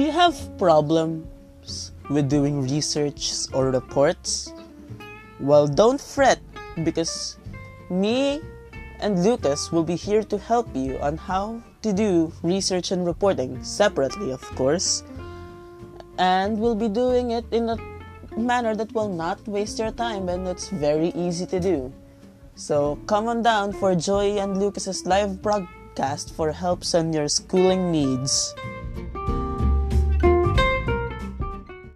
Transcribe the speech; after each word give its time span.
you 0.00 0.10
have 0.10 0.34
problems 0.56 1.92
with 2.08 2.28
doing 2.28 2.62
research 2.62 3.46
or 3.52 3.70
reports, 3.70 4.52
well, 5.38 5.68
don't 5.68 6.00
fret 6.00 6.40
because 6.84 7.36
me 7.90 8.40
and 9.00 9.22
Lucas 9.22 9.70
will 9.70 9.84
be 9.84 9.96
here 9.96 10.22
to 10.24 10.38
help 10.38 10.68
you 10.74 10.96
on 10.98 11.16
how 11.16 11.62
to 11.82 11.92
do 11.92 12.32
research 12.42 12.90
and 12.92 13.04
reporting 13.04 13.62
separately, 13.62 14.32
of 14.32 14.40
course. 14.56 15.04
And 16.18 16.58
we'll 16.58 16.74
be 16.74 16.88
doing 16.88 17.32
it 17.32 17.44
in 17.52 17.68
a 17.68 17.76
manner 18.36 18.74
that 18.76 18.92
will 18.92 19.08
not 19.08 19.46
waste 19.46 19.78
your 19.78 19.92
time 19.92 20.28
and 20.28 20.48
it's 20.48 20.68
very 20.68 21.08
easy 21.12 21.44
to 21.46 21.60
do. 21.60 21.92
So 22.54 22.96
come 23.06 23.28
on 23.28 23.42
down 23.42 23.72
for 23.72 23.94
Joy 23.94 24.38
and 24.38 24.58
Lucas's 24.58 25.04
live 25.04 25.42
broadcast 25.42 26.34
for 26.34 26.52
helps 26.52 26.94
on 26.94 27.12
your 27.12 27.28
schooling 27.28 27.92
needs. 27.92 28.54